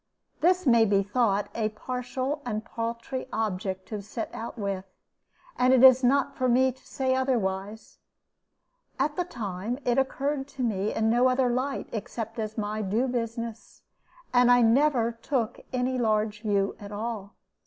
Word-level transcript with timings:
This 0.39 0.65
may 0.65 0.83
be 0.83 1.03
thought 1.03 1.47
a 1.53 1.69
partial 1.69 2.41
and 2.43 2.65
paltry 2.65 3.27
object 3.31 3.85
to 3.89 4.01
set 4.01 4.33
out 4.33 4.57
with; 4.57 4.83
and 5.59 5.75
it 5.75 5.83
is 5.83 6.03
not 6.03 6.35
for 6.35 6.49
me 6.49 6.71
to 6.71 6.87
say 6.87 7.13
otherwise. 7.13 7.99
At 8.97 9.15
the 9.15 9.23
time, 9.25 9.77
it 9.85 9.99
occurred 9.99 10.47
to 10.47 10.63
me 10.63 10.91
in 10.91 11.11
no 11.11 11.29
other 11.29 11.49
light 11.51 11.87
except 11.91 12.39
as 12.39 12.57
my 12.57 12.81
due 12.81 13.07
business, 13.07 13.83
and 14.33 14.49
I 14.49 14.63
never 14.63 15.11
took 15.11 15.59
any 15.71 15.99
large 15.99 16.41
view 16.41 16.75
at 16.79 16.91
all. 16.91 17.35